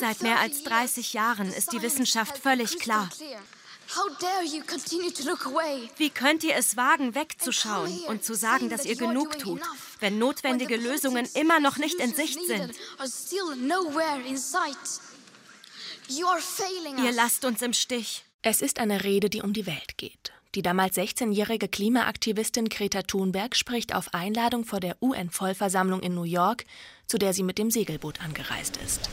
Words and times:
Seit 0.00 0.22
mehr 0.22 0.40
als 0.40 0.62
30 0.62 1.12
Jahren 1.12 1.52
ist 1.52 1.72
die 1.72 1.82
Wissenschaft 1.82 2.38
völlig 2.38 2.78
klar. 2.78 3.08
Wie 5.96 6.10
könnt 6.10 6.44
ihr 6.44 6.56
es 6.56 6.76
wagen, 6.76 7.14
wegzuschauen 7.14 7.92
und 8.06 8.24
zu 8.24 8.34
sagen, 8.34 8.70
dass 8.70 8.84
ihr 8.84 8.96
genug 8.96 9.38
tut, 9.38 9.60
wenn 10.00 10.18
notwendige 10.18 10.76
Lösungen 10.76 11.28
immer 11.34 11.60
noch 11.60 11.76
nicht 11.76 11.96
in 11.96 12.14
Sicht 12.14 12.38
sind? 12.46 12.74
Ihr 16.08 17.12
lasst 17.12 17.44
uns 17.44 17.62
im 17.62 17.72
Stich. 17.72 18.24
Es 18.42 18.60
ist 18.60 18.78
eine 18.78 19.04
Rede, 19.04 19.30
die 19.30 19.42
um 19.42 19.52
die 19.52 19.66
Welt 19.66 19.96
geht. 19.96 20.33
Die 20.54 20.62
damals 20.62 20.96
16-jährige 20.96 21.66
Klimaaktivistin 21.66 22.68
Greta 22.68 23.02
Thunberg 23.02 23.56
spricht 23.56 23.94
auf 23.94 24.14
Einladung 24.14 24.64
vor 24.64 24.78
der 24.78 24.96
UN-Vollversammlung 25.02 26.00
in 26.00 26.14
New 26.14 26.22
York, 26.22 26.64
zu 27.06 27.18
der 27.18 27.32
sie 27.32 27.42
mit 27.42 27.58
dem 27.58 27.70
Segelboot 27.70 28.20
angereist 28.20 28.76
ist. 28.76 29.10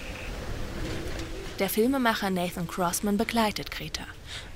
Der 1.57 1.69
Filmemacher 1.69 2.29
Nathan 2.29 2.67
Crossman 2.67 3.17
begleitet 3.17 3.71
Greta. 3.71 4.05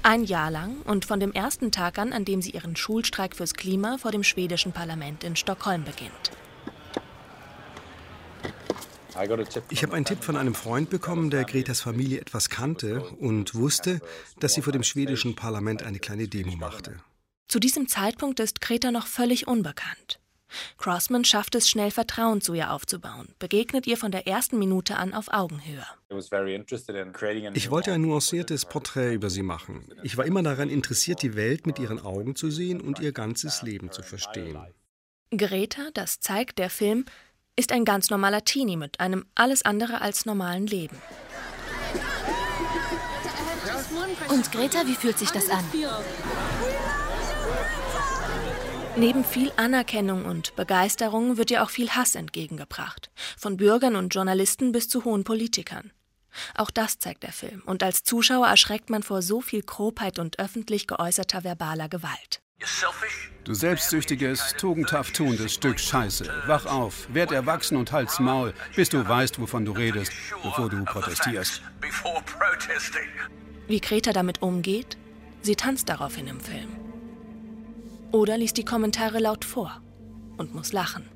Ein 0.04 0.24
Jahr 0.24 0.52
lang 0.52 0.78
und 0.86 1.06
von 1.06 1.20
dem 1.20 1.34
ersten 1.34 1.72
Tag 1.72 1.98
an, 1.98 2.14
an 2.14 2.26
dem 2.26 2.42
sie 2.42 2.52
ihren 2.52 2.76
Schulstreik 2.76 3.36
fürs 3.36 3.56
Klima 3.56 3.98
vor 3.98 4.12
dem 4.12 4.24
schwedischen 4.24 4.72
Parlament 4.72 5.24
in 5.24 5.36
Stockholm 5.36 5.84
beginnt. 5.84 6.32
Ich 9.70 9.84
habe 9.84 9.94
einen 9.94 10.06
Tipp 10.06 10.24
von 10.24 10.36
einem 10.36 10.56
Freund 10.56 10.90
bekommen, 10.90 11.30
der 11.30 11.46
Gretas 11.46 11.82
Familie 11.82 12.20
etwas 12.20 12.50
kannte 12.50 13.02
und 13.02 13.56
wusste, 13.56 14.02
dass 14.40 14.54
sie 14.54 14.62
vor 14.62 14.74
dem 14.74 14.84
schwedischen 14.84 15.36
Parlament 15.36 15.84
eine 15.84 16.00
kleine 16.00 16.28
Demo 16.28 16.56
machte. 16.56 16.98
Zu 17.48 17.60
diesem 17.60 17.88
Zeitpunkt 17.88 18.40
ist 18.40 18.62
Greta 18.62 18.92
noch 18.92 19.08
völlig 19.08 19.48
unbekannt. 19.48 20.20
Crossman 20.78 21.26
schafft 21.26 21.56
es 21.56 21.70
schnell 21.70 21.92
Vertrauen 21.92 22.42
zu 22.42 22.54
ihr 22.54 22.72
aufzubauen, 22.72 23.28
begegnet 23.40 23.88
ihr 23.88 23.98
von 23.98 24.12
der 24.12 24.28
ersten 24.28 24.60
Minute 24.60 24.98
an 24.98 25.14
auf 25.14 25.28
Augenhöhe. 25.32 25.86
Ich 27.54 27.72
wollte 27.72 27.94
ein 27.94 28.02
nuanciertes 28.02 28.66
Porträt 28.66 29.14
über 29.14 29.30
sie 29.30 29.44
machen. 29.44 29.86
Ich 30.04 30.18
war 30.18 30.26
immer 30.26 30.44
daran 30.44 30.70
interessiert, 30.70 31.22
die 31.22 31.36
Welt 31.36 31.68
mit 31.68 31.80
ihren 31.80 32.00
Augen 32.00 32.36
zu 32.36 32.50
sehen 32.52 32.82
und 32.82 33.00
ihr 33.00 33.12
ganzes 33.12 33.62
Leben 33.62 33.92
zu 33.92 34.04
verstehen. 34.04 34.58
Greta, 35.32 35.90
das 35.94 36.20
zeigt 36.20 36.60
der 36.60 36.70
Film, 36.70 37.06
ist 37.56 37.72
ein 37.72 37.86
ganz 37.86 38.10
normaler 38.10 38.44
Teenie 38.44 38.78
mit 38.78 39.00
einem 39.00 39.26
alles 39.36 39.64
andere 39.64 40.02
als 40.02 40.26
normalen 40.26 40.68
Leben. 40.68 40.98
Und 44.28 44.52
Greta, 44.52 44.86
wie 44.86 44.96
fühlt 44.96 45.18
sich 45.18 45.32
das 45.32 45.50
an? 45.50 45.64
Neben 48.98 49.24
viel 49.24 49.52
Anerkennung 49.58 50.26
und 50.26 50.56
Begeisterung 50.56 51.38
wird 51.38 51.52
ihr 51.52 51.64
auch 51.64 51.70
viel 51.70 51.90
Hass 51.90 52.16
entgegengebracht. 52.16 53.10
Von 53.38 53.58
Bürgern 53.58 53.96
und 53.96 54.14
Journalisten 54.14 54.72
bis 54.72 54.88
zu 54.88 55.04
hohen 55.04 55.24
Politikern. 55.24 55.92
Auch 56.56 56.72
das 56.72 57.00
zeigt 57.00 57.24
der 57.24 57.32
Film. 57.32 57.62
Und 57.66 57.84
als 57.84 58.04
Zuschauer 58.04 58.48
erschreckt 58.48 58.90
man 58.90 59.04
vor 59.04 59.22
so 59.22 59.42
viel 59.42 59.64
Grobheit 59.64 60.20
und 60.20 60.40
öffentlich 60.40 60.88
geäußerter 60.88 61.44
verbaler 61.44 61.90
Gewalt. 61.90 62.42
Du 63.44 63.54
selbstsüchtiges, 63.54 64.56
tugendhaft 64.58 65.16
tuendes 65.16 65.54
Stück 65.54 65.80
Scheiße. 65.80 66.26
Wach 66.48 66.66
auf, 66.66 67.08
werd 67.14 67.32
erwachsen 67.32 67.78
und 67.78 67.92
halt's 67.92 68.20
Maul, 68.20 68.54
bis 68.76 68.90
du 68.90 69.08
weißt, 69.08 69.40
wovon 69.40 69.66
du 69.66 69.72
redest, 69.72 70.12
bevor 70.42 70.70
du 70.70 70.84
protestierst. 70.84 71.62
Wie 73.68 73.80
Greta 73.80 74.14
damit 74.14 74.42
umgeht? 74.42 74.98
Sie 75.42 75.56
tanzt 75.56 75.90
daraufhin 75.90 76.28
im 76.28 76.40
Film. 76.40 76.70
Oder 78.12 78.38
liest 78.38 78.58
die 78.58 78.66
Kommentare 78.66 79.20
laut 79.20 79.46
vor 79.46 79.82
und 80.38 80.56
muss 80.56 80.74
lachen. 80.74 81.08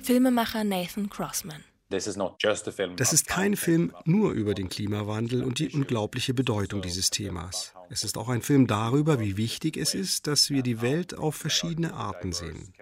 Filmemacher 0.00 0.64
Nathan 0.64 1.08
Crossman. 1.10 1.64
Das 1.88 3.12
ist 3.12 3.28
kein 3.28 3.56
Film 3.56 3.94
nur 4.04 4.32
über 4.32 4.54
den 4.54 4.68
Klimawandel 4.68 5.44
und 5.44 5.60
die 5.60 5.70
unglaubliche 5.70 6.34
Bedeutung 6.34 6.82
dieses 6.82 7.10
Themas. 7.10 7.74
Es 7.90 8.02
ist 8.02 8.18
auch 8.18 8.28
ein 8.28 8.42
Film 8.42 8.66
darüber, 8.66 9.20
wie 9.20 9.36
wichtig 9.36 9.76
es 9.76 9.94
ist, 9.94 10.26
dass 10.26 10.50
wir 10.50 10.62
die 10.62 10.80
Welt 10.82 11.16
auf 11.16 11.36
verschiedene 11.36 11.94
Arten 11.94 12.32
sehen 12.32 12.72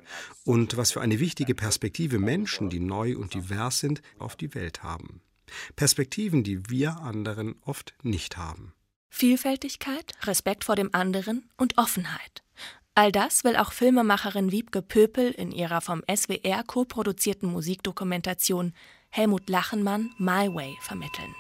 und 0.45 0.79
was 0.79 0.93
für 0.93 1.03
eine 1.03 1.21
wichtige 1.21 1.55
Perspektive 1.55 2.19
Menschen, 2.19 2.71
die 2.71 2.81
neu 2.81 3.17
und 3.17 3.35
divers 3.35 3.81
sind, 3.81 4.01
auf 4.19 4.37
die 4.37 4.55
Welt 4.55 4.83
haben. 4.83 5.21
Perspektiven, 5.77 6.43
die 6.43 6.71
wir 6.71 7.01
anderen 7.01 7.57
oft 7.63 7.95
nicht 8.03 8.39
haben. 8.39 8.73
Vielfältigkeit, 9.11 10.13
Respekt 10.23 10.65
vor 10.65 10.77
dem 10.77 10.95
anderen 10.95 11.49
und 11.57 11.79
Offenheit. 11.79 12.43
All 12.97 13.11
das 13.11 13.43
will 13.43 13.57
auch 13.57 13.73
Filmemacherin 13.73 14.53
Wiebke 14.53 14.81
Pöpel 14.81 15.33
in 15.33 15.51
ihrer 15.51 15.81
vom 15.81 16.05
SWR 16.09 16.63
co-produzierten 16.65 17.51
Musikdokumentation 17.51 18.73
Helmut 19.11 19.51
Lachenmann 19.51 20.15
My 20.17 20.49
Way 20.55 20.77
vermitteln. 20.81 21.35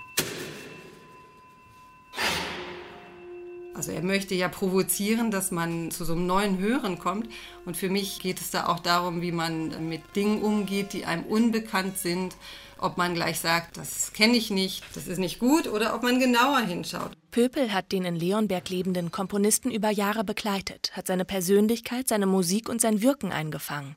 Also 3.74 3.90
er 3.90 4.02
möchte 4.02 4.34
ja 4.34 4.48
provozieren, 4.48 5.32
dass 5.32 5.50
man 5.50 5.90
zu 5.90 6.04
so 6.04 6.12
einem 6.12 6.26
neuen 6.26 6.58
Hören 6.58 6.98
kommt. 6.98 7.28
Und 7.64 7.76
für 7.76 7.90
mich 7.90 8.20
geht 8.20 8.40
es 8.40 8.50
da 8.50 8.66
auch 8.68 8.78
darum, 8.78 9.20
wie 9.20 9.32
man 9.32 9.88
mit 9.88 10.14
Dingen 10.14 10.42
umgeht, 10.42 10.92
die 10.92 11.04
einem 11.04 11.24
unbekannt 11.24 11.98
sind. 11.98 12.36
Ob 12.78 12.96
man 12.96 13.14
gleich 13.14 13.40
sagt, 13.40 13.76
das 13.76 14.12
kenne 14.12 14.36
ich 14.36 14.50
nicht, 14.50 14.84
das 14.94 15.06
ist 15.06 15.18
nicht 15.18 15.38
gut, 15.38 15.66
oder 15.68 15.94
ob 15.94 16.02
man 16.02 16.20
genauer 16.20 16.60
hinschaut. 16.60 17.12
Pöpel 17.30 17.72
hat 17.72 17.92
den 17.92 18.04
in 18.04 18.16
Leonberg 18.16 18.68
lebenden 18.68 19.10
Komponisten 19.10 19.70
über 19.70 19.90
Jahre 19.90 20.22
begleitet, 20.22 20.90
hat 20.92 21.06
seine 21.06 21.24
Persönlichkeit, 21.24 22.08
seine 22.08 22.26
Musik 22.26 22.68
und 22.68 22.80
sein 22.80 23.00
Wirken 23.00 23.32
eingefangen 23.32 23.94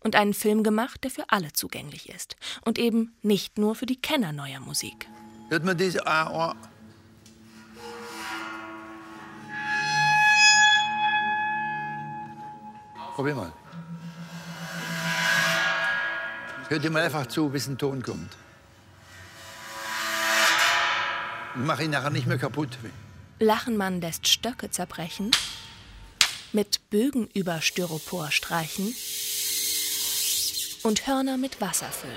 und 0.00 0.16
einen 0.16 0.34
Film 0.34 0.62
gemacht, 0.62 1.04
der 1.04 1.10
für 1.10 1.24
alle 1.28 1.52
zugänglich 1.52 2.08
ist 2.08 2.36
und 2.64 2.78
eben 2.78 3.14
nicht 3.22 3.58
nur 3.58 3.74
für 3.74 3.86
die 3.86 4.00
Kenner 4.00 4.32
neuer 4.32 4.60
Musik. 4.60 5.08
Hört 5.48 5.64
man 5.64 5.76
diese 5.76 6.06
Probier 13.14 13.34
mal. 13.34 13.52
Hört 16.68 16.84
ihr 16.84 16.90
mal 16.90 17.02
einfach 17.02 17.26
zu, 17.26 17.48
bis 17.50 17.66
ein 17.66 17.76
Ton 17.76 18.02
kommt. 18.02 18.36
mach 21.54 21.80
ihn 21.80 21.90
nachher 21.90 22.10
nicht 22.10 22.26
mehr 22.26 22.38
kaputt. 22.38 22.78
Lachenmann 23.38 24.00
lässt 24.00 24.28
Stöcke 24.28 24.70
zerbrechen, 24.70 25.30
mit 26.52 26.90
Bögen 26.90 27.28
über 27.34 27.60
Styropor 27.60 28.30
streichen 28.30 28.94
und 30.82 31.06
Hörner 31.06 31.36
mit 31.36 31.60
Wasser 31.60 31.88
füllen. 31.88 32.16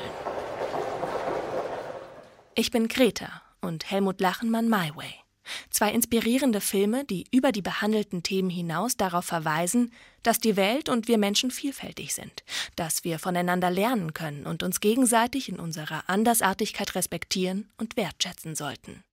Ich 2.55 2.71
bin 2.71 2.87
Greta 2.87 3.41
und 3.61 3.89
Helmut 3.89 4.21
Lachenmann 4.21 4.69
My 4.69 4.91
Way. 4.95 5.24
Zwei 5.69 5.91
inspirierende 5.91 6.61
Filme, 6.61 7.05
die 7.05 7.25
über 7.31 7.51
die 7.51 7.61
behandelten 7.61 8.23
Themen 8.23 8.49
hinaus 8.49 8.97
darauf 8.97 9.25
verweisen, 9.25 9.91
dass 10.23 10.39
die 10.39 10.55
Welt 10.55 10.89
und 10.89 11.07
wir 11.07 11.17
Menschen 11.17 11.51
vielfältig 11.51 12.13
sind, 12.13 12.43
dass 12.75 13.03
wir 13.03 13.19
voneinander 13.19 13.69
lernen 13.69 14.13
können 14.13 14.45
und 14.45 14.63
uns 14.63 14.79
gegenseitig 14.79 15.49
in 15.49 15.59
unserer 15.59 16.09
Andersartigkeit 16.09 16.95
respektieren 16.95 17.69
und 17.77 17.95
wertschätzen 17.97 18.55
sollten. 18.55 19.03